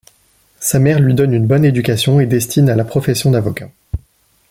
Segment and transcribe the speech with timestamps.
[0.59, 3.69] Sa mère lui donne une bonne éducation et destine à la profession d'avocat.